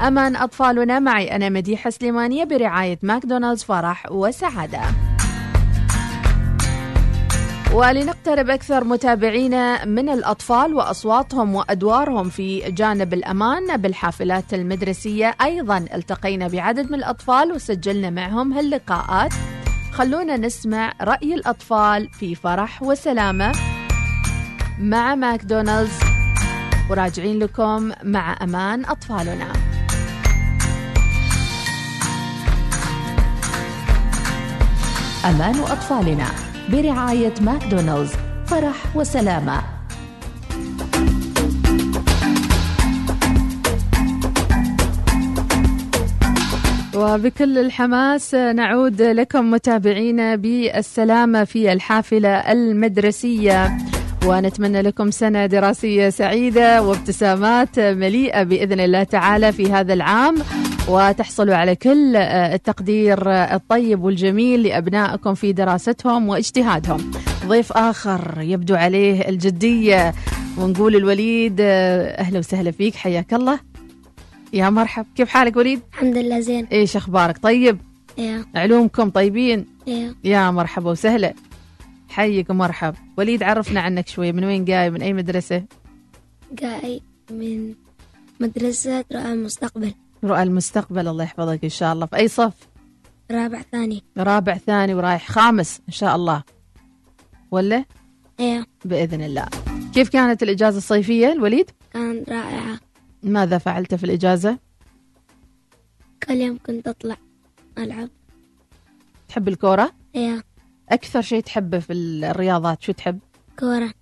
أمان 0.07 0.35
أطفالنا 0.35 0.99
معي 0.99 1.35
أنا 1.35 1.49
مديحة 1.49 1.89
سليمانية 1.89 2.43
برعاية 2.43 2.99
ماكدونالدز 3.01 3.63
فرح 3.63 4.11
وسعادة. 4.11 4.81
ولنقترب 7.74 8.50
أكثر 8.50 8.84
متابعينا 8.84 9.86
من 9.86 10.10
الأطفال 10.10 10.74
وأصواتهم 10.74 11.56
وأدوارهم 11.56 12.30
في 12.30 12.72
جانب 12.72 13.13
الأمان 13.13 13.77
بالحافلات 13.77 14.53
المدرسية. 14.53 15.36
أيضا 15.42 15.77
التقينا 15.77 16.48
بعدد 16.48 16.92
من 16.92 16.98
الأطفال 16.98 17.51
وسجلنا 17.51 18.10
معهم 18.10 18.53
هاللقاءات. 18.53 19.34
خلونا 19.92 20.38
نسمع 20.38 20.94
رأي 21.01 21.34
الأطفال 21.34 22.10
في 22.10 22.36
فرح 22.36 22.84
وسلامة 22.84 23.51
مع 24.80 25.15
ماكدونالدز. 25.15 26.00
وراجعين 26.89 27.39
لكم 27.39 27.92
مع 28.03 28.38
أمان 28.44 28.86
أطفالنا. 28.86 29.53
أمان 35.25 35.60
أطفالنا. 35.60 36.52
برعاية 36.74 37.34
ماكدونالدز. 37.42 38.12
فرح 38.46 38.96
وسلامة. 38.96 39.62
وبكل 46.96 47.58
الحماس 47.58 48.36
نعود 48.36 49.01
لكم 49.01 49.51
متابعينا 49.51 50.36
بالسلامة 50.36 51.44
في 51.44 51.74
الحافلة 51.74 52.30
المدرسية. 52.30 53.77
ونتمنى 54.25 54.82
لكم 54.82 55.12
سنة 55.12 55.46
دراسية 55.46 56.10
سعيدة 56.10 56.84
وابتسامات 56.84 57.80
مليئة 57.80 58.44
بإذن 58.44 58.80
الله 58.80 59.03
تعالى 59.03 59.51
في 59.51 59.72
هذا 59.72 59.94
العام. 59.94 60.36
وتحصلوا 60.89 61.55
على 61.55 61.75
كل 61.75 62.15
التقدير 62.15 63.31
الطيب 63.31 64.03
والجميل 64.03 64.63
لأبنائكم 64.63 65.33
في 65.33 65.53
دراستهم 65.53 66.29
واجتهادهم. 66.29 67.11
ضيف 67.45 67.71
آخر 67.71 68.41
يبدو 68.41 68.75
عليه 68.75 69.29
الجدية 69.29 70.13
ونقول 70.57 70.95
الوليد 70.95 71.57
أهلا 71.61 72.39
وسهلا 72.39 72.71
فيك 72.71 72.95
حياك 72.95 73.33
الله. 73.33 73.59
يا 74.53 74.69
مرحب 74.69 75.05
كيف 75.15 75.29
حالك 75.29 75.55
وليد؟ 75.55 75.81
الحمد 75.93 76.17
لله 76.17 76.39
زين. 76.39 76.65
إيش 76.65 76.95
أخبارك؟ 76.95 77.37
طيب؟ 77.37 77.77
يا. 78.17 78.45
علومكم 78.55 79.09
طيبين؟ 79.09 79.65
يا. 79.87 80.15
يا 80.23 80.51
مرحبا 80.51 80.91
وسهلا. 80.91 81.33
حيك 82.09 82.49
ومرحب 82.49 82.95
وليد 83.17 83.43
عرفنا 83.43 83.81
عنك 83.81 84.07
شوي 84.07 84.31
من 84.31 84.43
وين 84.43 84.65
جاي؟ 84.65 84.89
من 84.89 85.01
أي 85.01 85.13
مدرسة؟ 85.13 85.63
جاي 86.51 87.01
من 87.31 87.73
مدرسة 88.39 89.05
رؤى 89.11 89.33
المستقبل. 89.33 89.93
رؤى 90.24 90.44
المستقبل 90.44 91.08
الله 91.08 91.24
يحفظك 91.24 91.63
إن 91.63 91.70
شاء 91.70 91.94
الله. 91.94 92.06
في 92.06 92.15
أي 92.15 92.27
صف؟ 92.27 92.53
رابع 93.32 93.62
ثاني. 93.62 94.03
رابع 94.18 94.58
ثاني 94.58 94.94
ورايح 94.94 95.32
خامس 95.32 95.82
إن 95.88 95.94
شاء 95.94 96.15
الله. 96.15 96.44
ولا؟ 97.51 97.86
يا 98.39 98.65
بإذن 98.86 99.22
الله. 99.22 99.46
كيف 99.94 100.10
كانت 100.10 100.44
الإجازة 100.44 100.77
الصيفية 100.77 101.32
الوليد؟ 101.32 101.72
كانت 101.94 102.30
رائعة. 102.30 102.80
ماذا 103.24 103.58
فعلت 103.58 103.96
في 103.96 104.03
الإجازة؟ 104.03 104.58
كل 106.27 106.34
يوم 106.34 106.60
كنت 106.65 106.88
أطلع 106.88 107.18
ألعب. 107.77 108.10
تحب 109.30 109.48
الكورة؟ 109.48 109.92
يا 110.15 110.44
أكثر 110.89 111.22
شيء 111.22 111.44
تحبه 111.44 111.80
في 111.80 111.94
الرياضات 111.94 112.82
شو 112.82 112.92
تحب؟ 112.92 113.20
كورة. 113.60 113.94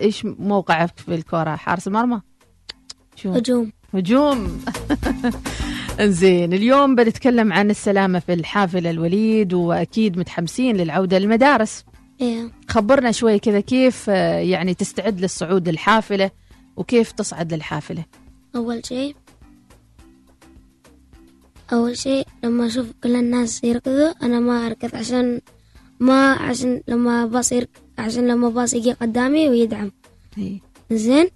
إيش 0.00 0.24
موقعك 0.24 0.98
في 0.98 1.14
الكرة 1.14 1.56
حارس 1.56 1.88
المرمى 1.88 2.20
شو؟ 3.16 3.32
هجوم. 3.32 3.72
هجوم 3.94 4.60
زين 6.00 6.52
اليوم 6.52 6.94
بنتكلم 6.94 7.52
عن 7.52 7.70
السلامة 7.70 8.18
في 8.18 8.32
الحافلة 8.32 8.90
الوليد 8.90 9.54
وأكيد 9.54 10.18
متحمسين 10.18 10.76
للعودة 10.76 11.18
للمدارس. 11.18 11.84
يا 12.20 12.50
خبرنا 12.68 13.12
شوي 13.12 13.38
كذا 13.38 13.60
كيف 13.60 14.10
آه، 14.10 14.38
يعني 14.38 14.74
تستعد 14.74 15.20
للصعود 15.20 15.68
للحافلة 15.68 16.30
وكيف 16.76 17.12
تصعد 17.12 17.54
للحافلة؟ 17.54 18.04
أول 18.56 18.86
شيء 18.86 19.16
أول 21.72 21.98
شيء 21.98 22.26
لما 22.44 22.66
أشوف 22.66 22.86
كل 23.02 23.16
الناس 23.16 23.64
يركضوا 23.64 24.12
أنا 24.22 24.40
ما 24.40 24.66
أركض 24.66 24.96
عشان 24.96 25.40
ما 26.00 26.32
عشان 26.32 26.82
لما 26.88 27.26
باص 27.26 27.52
يرك... 27.52 27.68
عشان 27.98 28.28
لما 28.28 28.48
باص 28.48 28.74
يجي 28.74 28.92
قدامي 28.92 29.48
ويدعم. 29.48 29.90
إيه. 30.38 30.60
زين. 30.90 31.28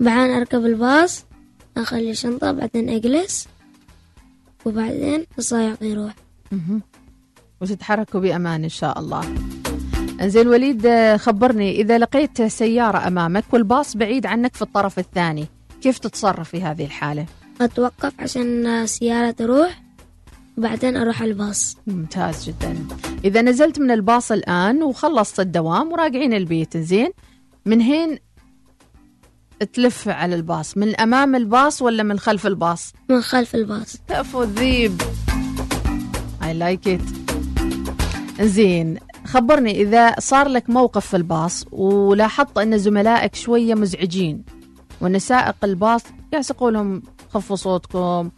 بعدين 0.00 0.34
أركب 0.34 0.66
الباص. 0.66 1.24
أخلي 1.76 2.10
الشنطة 2.10 2.52
بعدين 2.52 2.88
أجلس 2.88 3.48
وبعدين 4.64 5.26
السائق 5.38 5.82
يروح. 5.82 6.14
وتتحركوا 7.60 8.20
بأمان 8.20 8.62
إن 8.62 8.68
شاء 8.68 8.98
الله 8.98 9.34
زين 10.22 10.48
وليد 10.48 10.86
آه، 10.86 11.16
خبرني 11.16 11.80
إذا 11.80 11.98
لقيت 11.98 12.42
سيارة 12.42 13.06
أمامك 13.08 13.44
والباص 13.52 13.96
بعيد 13.96 14.26
عنك 14.26 14.56
في 14.56 14.62
الطرف 14.62 14.98
الثاني 14.98 15.46
كيف 15.82 15.98
تتصرف 15.98 16.48
في 16.48 16.62
هذه 16.62 16.84
الحالة؟ 16.84 17.26
أتوقف 17.60 18.12
عشان 18.18 18.66
السيارة 18.66 19.30
تروح 19.30 19.82
وبعدين 20.58 20.96
أروح 20.96 21.22
الباص 21.22 21.76
ممتاز 21.86 22.44
جدا 22.48 22.76
إذا 23.24 23.42
نزلت 23.42 23.78
من 23.80 23.90
الباص 23.90 24.32
الآن 24.32 24.82
وخلصت 24.82 25.40
الدوام 25.40 25.92
وراجعين 25.92 26.34
البيت 26.34 26.76
زين 26.76 27.10
من 27.66 27.80
هين 27.80 28.18
تلف 29.64 30.08
على 30.08 30.34
الباص 30.34 30.76
من 30.76 31.00
أمام 31.00 31.34
الباص 31.34 31.82
ولا 31.82 32.02
من 32.02 32.18
خلف 32.18 32.46
الباص؟ 32.46 32.92
من 33.08 33.20
خلف 33.20 33.54
الباص. 33.54 33.96
كفو 34.08 34.42
الذيب 34.42 35.02
I 36.42 36.54
like 36.54 36.86
it. 36.86 37.02
زين 38.40 38.98
خبرني 39.24 39.82
إذا 39.82 40.14
صار 40.20 40.48
لك 40.48 40.70
موقف 40.70 41.06
في 41.06 41.16
الباص 41.16 41.64
ولاحظت 41.72 42.58
أن 42.58 42.78
زملائك 42.78 43.34
شوية 43.34 43.74
مزعجين 43.74 44.44
وأن 45.00 45.18
سائق 45.18 45.56
الباص 45.64 46.02
يقول 46.50 46.74
لهم 46.74 47.02
خفوا 47.30 47.56
صوتكم 47.56 48.30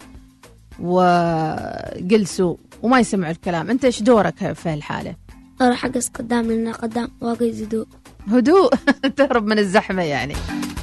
وجلسوا 0.81 2.57
وما 2.83 3.01
يسمعوا 3.01 3.33
الكلام 3.33 3.71
أنت 3.71 3.85
إيش 3.85 4.03
دورك 4.03 4.53
في 4.53 4.69
هالحالة؟ 4.69 5.17
أروح 5.63 5.85
أقص 5.85 6.09
قدام 6.09 6.47
لأن 6.47 6.73
قدام 6.73 7.09
واجد 7.21 7.63
هدوء. 7.63 7.87
هدوء. 8.29 8.75
تهرب 9.17 9.47
من 9.47 9.59
الزحمة 9.59 10.03
يعني. 10.03 10.35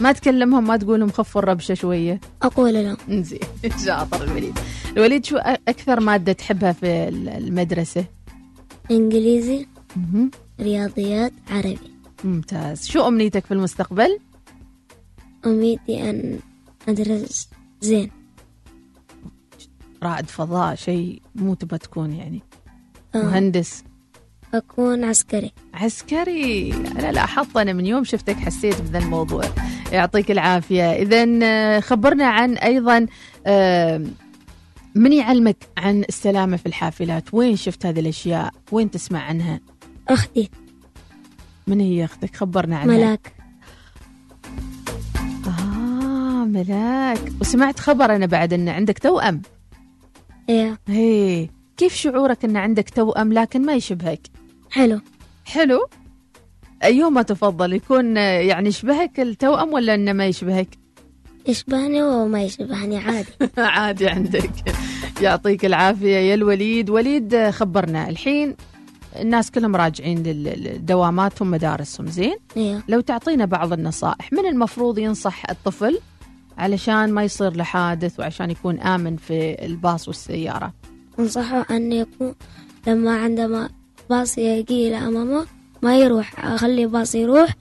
ما 0.01 0.11
تكلمهم 0.11 0.67
ما 0.67 0.77
تقول 0.77 0.99
لهم 0.99 1.09
خفوا 1.11 1.41
الربشة 1.41 1.73
شوية. 1.73 2.19
أقول 2.41 2.73
لهم 2.73 2.97
زين 3.23 3.39
شاطر 3.85 4.23
الوليد. 4.23 4.59
الوليد 4.97 5.25
شو 5.25 5.37
أكثر 5.37 5.99
مادة 5.99 6.33
تحبها 6.33 6.71
في 6.71 6.85
ال- 7.07 7.29
المدرسة؟ 7.29 8.05
إنجليزي 8.91 9.67
مهم. 9.95 10.31
رياضيات 10.59 11.33
عربي. 11.49 11.79
ممتاز. 12.23 12.87
شو 12.87 13.07
أمنيتك 13.07 13.45
في 13.45 13.53
المستقبل؟ 13.53 14.19
أمنيتي 15.45 16.09
أن 16.09 16.39
أدرس 16.89 17.49
زين. 17.81 18.11
رائد 20.03 20.25
فضاء 20.25 20.75
شيء 20.75 21.21
مو 21.35 21.53
تبى 21.53 21.77
تكون 21.77 22.11
يعني. 22.13 22.41
آه، 23.15 23.23
مهندس. 23.23 23.83
أكون 24.53 25.03
عسكري. 25.03 25.51
عسكري؟ 25.73 26.73
أنا 26.73 27.11
لاحظت 27.11 27.57
أنا 27.57 27.73
من 27.73 27.85
يوم 27.85 28.03
شفتك 28.03 28.35
حسيت 28.35 28.81
بذا 28.81 28.99
الموضوع. 28.99 29.43
يعطيك 29.91 30.31
العافية. 30.31 30.91
إذا 30.91 31.79
خبرنا 31.79 32.25
عن 32.27 32.53
أيضا 32.53 33.05
آه، 33.45 34.05
من 34.95 35.13
يعلمك 35.13 35.57
عن 35.77 36.03
السلامة 36.09 36.57
في 36.57 36.65
الحافلات؟ 36.65 37.33
وين 37.33 37.55
شفت 37.55 37.85
هذه 37.85 37.99
الأشياء؟ 37.99 38.53
وين 38.71 38.91
تسمع 38.91 39.19
عنها؟ 39.19 39.59
أختي. 40.09 40.49
من 41.67 41.79
هي 41.79 42.05
أختك؟ 42.05 42.35
خبرنا 42.35 42.77
عنها. 42.77 42.97
ملاك. 42.97 43.33
آه 45.47 46.45
ملاك. 46.45 47.31
وسمعت 47.41 47.79
خبر 47.79 48.15
أنا 48.15 48.25
بعد 48.25 48.53
أن 48.53 48.69
عندك 48.69 48.99
توأم. 48.99 49.41
يا 50.49 50.77
هي 50.87 51.49
كيف 51.77 51.95
شعورك 51.95 52.45
أن 52.45 52.57
عندك 52.57 52.89
توأم 52.89 53.33
لكن 53.33 53.65
ما 53.65 53.73
يشبهك؟ 53.73 54.21
حلو. 54.71 54.99
حلو. 55.45 55.87
أيهما 56.83 57.21
تفضل؟ 57.21 57.73
يكون 57.73 58.17
يعني 58.17 58.69
يشبهك 58.69 59.19
التوأم 59.19 59.73
ولا 59.73 59.95
أنه 59.95 60.13
ما 60.13 60.27
يشبهك؟ 60.27 60.67
يشبهني 61.47 62.03
وما 62.03 62.43
يشبهني 62.43 62.97
عادي. 62.97 63.29
عادي 63.57 64.07
عندك. 64.07 64.51
يعطيك 65.21 65.65
العافية 65.65 66.15
يا 66.17 66.33
الوليد. 66.33 66.89
وليد 66.89 67.49
خبرنا 67.49 68.09
الحين 68.09 68.55
الناس 69.19 69.51
كلهم 69.51 69.75
راجعين 69.75 70.23
لدواماتهم 70.23 71.51
مدارسهم 71.51 72.07
زين؟ 72.07 72.37
يا 72.55 72.81
لو 72.87 73.01
تعطينا 73.01 73.45
بعض 73.45 73.73
النصائح 73.73 74.33
من 74.33 74.45
المفروض 74.45 74.97
ينصح 74.97 75.49
الطفل 75.49 75.99
علشان 76.57 77.13
ما 77.13 77.23
يصير 77.23 77.53
له 77.53 77.63
حادث 77.63 78.19
وعشان 78.19 78.51
يكون 78.51 78.79
آمن 78.79 79.17
في 79.17 79.65
الباص 79.65 80.07
والسيارة؟ 80.07 80.73
أنصحه 81.19 81.65
أن 81.71 81.91
يكون 81.91 82.35
لما 82.87 83.15
عندما 83.15 83.69
باص 84.11 84.37
يجي 84.37 84.87
إلى 84.87 84.97
أمامه 84.97 85.45
ما 85.81 85.99
يروح. 85.99 86.45
أخلي 86.45 86.85
باص 86.85 87.15
يروح 87.15 87.55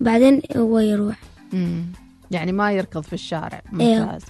بعدين 0.00 0.42
هو 0.56 0.78
يروح. 0.78 1.16
مم. 1.52 1.84
يعني 2.30 2.52
ما 2.52 2.72
يركض 2.72 3.02
في 3.02 3.12
الشارع. 3.12 3.62
أيوه. 3.80 4.04
ممتاز. 4.04 4.22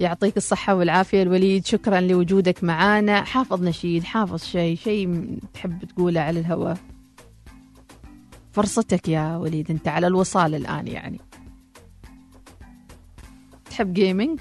يعطيك 0.00 0.36
الصحة 0.36 0.74
والعافية 0.74 1.22
الوليد. 1.22 1.66
شكرا 1.66 2.00
لوجودك 2.00 2.64
معانا. 2.64 3.22
حافظ 3.24 3.62
نشيد 3.62 4.04
حافظ 4.04 4.44
شيء 4.44 4.76
شيء 4.76 5.38
تحب 5.54 5.84
تقوله 5.84 6.20
على 6.20 6.40
الهواء. 6.40 6.76
فرصتك 8.52 9.08
يا 9.08 9.36
وليد 9.36 9.70
أنت 9.70 9.88
على 9.88 10.06
الوصال 10.06 10.54
الآن 10.54 10.86
يعني. 10.88 11.20
تحب 13.70 13.94
gaming 13.94 14.40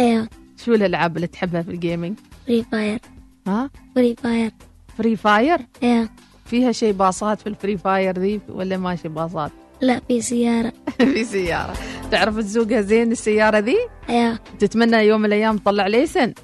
يا 0.00 0.28
شو 0.64 0.74
الألعاب 0.74 1.16
اللي 1.16 1.26
تحبها 1.26 1.62
في 1.62 1.70
ال 1.70 1.77
gaming 1.77 2.16
Free 2.46 2.62
Fire 2.62 3.00
ها؟ 3.46 3.70
Free 3.94 4.14
Fire 4.14 4.50
Free 4.98 5.16
Fire 5.16 5.58
يا 5.82 6.08
فيها 6.44 6.72
شيء 6.72 6.92
باصات 6.92 7.40
في 7.40 7.46
ال 7.46 7.52
Free 7.52 7.76
Fire 7.76 8.18
ذي 8.18 8.40
ولا 8.48 8.76
ماشي 8.76 9.08
باصات؟ 9.08 9.50
لا 9.80 10.00
في 10.08 10.20
سيارة. 10.20 10.72
في 10.98 11.24
سيارة. 11.24 11.74
تعرف 12.10 12.38
تسوقها 12.38 12.80
زين 12.80 13.12
السيارة 13.12 13.58
ذي؟ 13.58 13.76
يا 14.08 14.38
تتمنى 14.58 14.96
يوم 14.96 15.20
من 15.20 15.26
الأيام 15.26 15.58
تطلع 15.58 15.86
ليسن؟ 15.86 16.34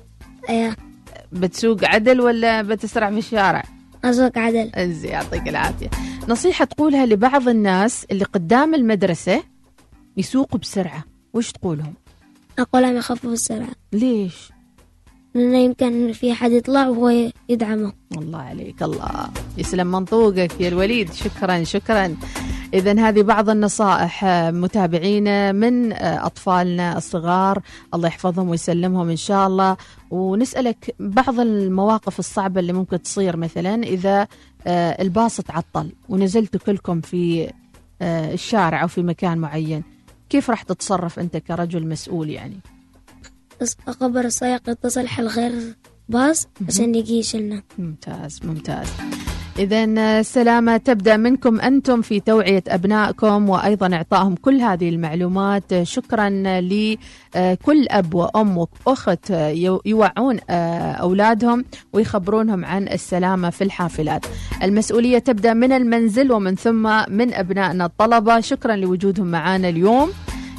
يا 0.49 0.77
بتسوق 1.33 1.85
عدل 1.85 2.21
ولا 2.21 2.63
بتسرع 2.63 3.11
في 3.11 3.19
الشارع؟ 3.19 3.63
أسوق 4.05 4.39
عدل. 4.39 4.71
إنزين 4.77 5.11
يعطيك 5.11 5.49
العافية. 5.49 5.91
نصيحة 6.29 6.65
تقولها 6.65 7.07
لبعض 7.07 7.49
الناس 7.49 8.07
اللي 8.11 8.25
قدام 8.25 8.75
المدرسة 8.75 9.43
يسوقوا 10.17 10.59
بسرعة. 10.59 11.05
وش 11.35 11.53
تقولهم؟ 11.53 11.95
أقول 12.59 12.83
لهم 12.83 12.97
يخففوا 12.97 13.33
السرعة. 13.33 13.73
ليش؟ 13.93 14.52
لأنه 15.35 15.59
يمكن 15.59 16.13
في 16.13 16.35
حد 16.35 16.53
يطلع 16.53 16.89
وهو 16.89 17.31
يدعمه. 17.49 17.93
الله 18.19 18.39
عليك 18.39 18.83
الله. 18.83 19.29
يسلم 19.59 19.87
منطوقك 19.87 20.61
يا 20.61 20.69
الوليد. 20.69 21.13
شكرا 21.13 21.65
شكرا. 21.65 22.17
إذا 22.75 23.09
هذه 23.09 23.23
بعض 23.23 23.51
النصائح 23.51 24.25
آه، 24.25 24.51
متابعينا 24.51 25.53
من 25.53 25.93
آه، 25.93 26.27
أطفالنا 26.27 26.97
الصغار. 26.97 27.63
الله 27.95 28.09
يحفظهم 28.09 28.49
ويسلمهم 28.49 29.11
إن 29.11 29.17
شاء 29.17 29.47
الله. 29.47 29.77
ونسألك 30.11 30.95
بعض 31.01 31.41
المواقف 31.41 32.19
الصعبة 32.19 32.61
اللي 32.61 32.73
ممكن 32.73 33.03
تصير 33.03 33.37
مثلا 33.37 33.83
إذا 33.83 34.27
آه، 34.67 35.03
الباص 35.03 35.37
تعطل 35.37 35.93
ونزلتوا 36.09 36.61
كلكم 36.61 37.01
في 37.01 37.51
الشارع 38.03 38.83
أو 38.83 38.89
في 38.89 39.03
مكان 39.03 39.39
معين. 39.39 39.83
كيف 40.31 40.51
راح 40.51 40.63
تتصرف 40.63 41.19
أنت 41.19 41.37
كرجل 41.37 41.87
مسؤول 41.87 42.31
يعني؟ 42.31 42.61
بس 43.63 43.77
أخبر 43.89 44.25
السائق 44.25 44.69
يتصل 44.69 45.07
حل 45.09 45.27
غير 45.27 45.53
باص 46.09 46.49
عشان 46.69 46.95
يجي 46.95 47.19
يشيلنا. 47.19 47.63
ممتاز 47.79 48.41
ممتاز. 48.45 48.87
إذا 49.59 49.85
السلامة 49.85 50.77
تبدأ 50.77 51.17
منكم 51.17 51.61
أنتم 51.61 52.03
في 52.03 52.21
توعية 52.21 52.63
أبنائكم 52.69 53.49
وأيضا 53.49 53.95
إعطائهم 53.95 54.35
كل 54.35 54.61
هذه 54.61 54.89
المعلومات. 54.89 55.83
شكرا 55.83 56.29
لكل 56.61 57.87
أب 57.91 58.15
وأم 58.15 58.59
وأخت 58.59 59.31
يوعون 59.85 60.39
أولادهم 61.01 61.65
ويخبرونهم 61.93 62.65
عن 62.65 62.89
السلامة 62.89 63.51
في 63.51 63.65
الحافلات. 63.65 64.27
المسؤولية 64.63 65.19
تبدأ 65.19 65.55
من 65.55 65.73
المنزل 65.73 66.33
ومن 66.33 66.55
ثم 66.55 66.83
من 67.09 67.35
أبنائنا 67.35 67.87
الطلبة. 67.87 68.41
شكرا 68.41 68.77
لوجودهم 68.77 69.27
معنا 69.27 69.69
اليوم. 69.69 70.13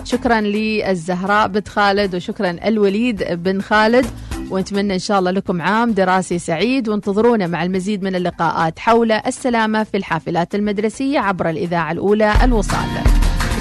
شكرا 0.03 0.41
للزهراء 0.41 1.47
بنت 1.47 1.67
خالد 1.67 2.15
وشكرا 2.15 2.55
الوليد 2.65 3.23
بن 3.31 3.61
خالد. 3.61 4.05
ونتمنى 4.51 4.93
إن 4.93 4.99
شاء 4.99 5.19
الله 5.19 5.31
لكم 5.31 5.61
عام 5.61 5.91
دراسي 5.91 6.39
سعيد 6.39 6.89
وانتظرونا 6.89 7.47
مع 7.47 7.63
المزيد 7.63 8.03
من 8.03 8.15
اللقاءات 8.15 8.79
حول 8.79 9.11
السلامة 9.11 9.83
في 9.83 9.97
الحافلات 9.97 10.55
المدرسية 10.55 11.19
عبر 11.19 11.49
الإذاعة 11.49 11.91
الأولى 11.91 12.33
الوصال. 12.43 12.87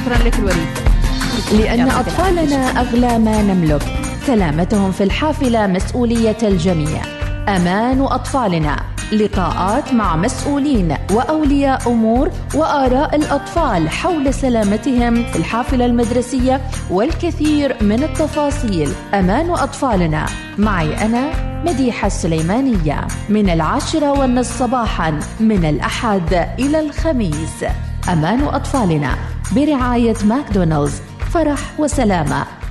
شكرا 0.04 0.28
لك 0.28 0.38
الوليد. 0.38 0.68
لأن 1.52 1.88
أطفالنا 1.90 2.56
أغلى 2.56 3.18
ما 3.18 3.42
نملك 3.42 3.82
سلامتهم 4.26 4.92
في 4.92 5.04
الحافلة 5.04 5.66
مسؤولية 5.66 6.38
الجميع. 6.42 7.02
أمان 7.48 8.00
أطفالنا. 8.00 8.91
لقاءات 9.12 9.92
مع 9.92 10.16
مسؤولين 10.16 10.96
وأولياء 11.10 11.88
أمور 11.88 12.30
وآراء 12.54 13.16
الأطفال 13.16 13.88
حول 13.88 14.34
سلامتهم 14.34 15.24
في 15.24 15.36
الحافلة 15.36 15.86
المدرسية 15.86 16.60
والكثير 16.90 17.76
من 17.80 18.02
التفاصيل. 18.02 18.92
أمان 19.14 19.50
أطفالنا. 19.50 20.26
معي 20.58 21.04
أنا 21.04 21.52
مديحة 21.64 22.06
السليمانية. 22.06 23.06
من 23.28 23.50
العاشرة 23.50 24.12
والنصف 24.12 24.58
صباحا 24.58 25.18
من 25.40 25.64
الأحد 25.64 26.34
إلى 26.58 26.80
الخميس. 26.80 27.64
أمان 28.12 28.42
أطفالنا. 28.42 29.14
برعاية 29.56 30.16
ماكدونالدز. 30.24 31.02
فرح 31.32 31.58
وسلامة. 31.78 32.61